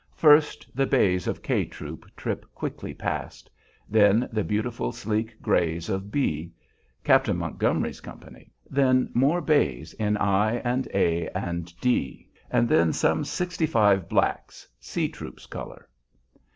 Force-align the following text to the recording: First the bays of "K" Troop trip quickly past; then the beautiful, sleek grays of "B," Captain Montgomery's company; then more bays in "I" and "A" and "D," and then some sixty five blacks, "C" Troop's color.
First 0.15 0.65
the 0.75 0.87
bays 0.87 1.27
of 1.27 1.43
"K" 1.43 1.63
Troop 1.63 2.07
trip 2.15 2.43
quickly 2.55 2.91
past; 2.91 3.51
then 3.87 4.27
the 4.31 4.43
beautiful, 4.43 4.91
sleek 4.91 5.39
grays 5.43 5.89
of 5.89 6.11
"B," 6.11 6.51
Captain 7.03 7.37
Montgomery's 7.37 8.01
company; 8.01 8.51
then 8.67 9.11
more 9.13 9.41
bays 9.41 9.93
in 9.93 10.17
"I" 10.17 10.55
and 10.61 10.87
"A" 10.95 11.27
and 11.37 11.71
"D," 11.81 12.27
and 12.49 12.67
then 12.67 12.93
some 12.93 13.23
sixty 13.23 13.67
five 13.67 14.09
blacks, 14.09 14.67
"C" 14.79 15.07
Troop's 15.07 15.45
color. 15.45 15.87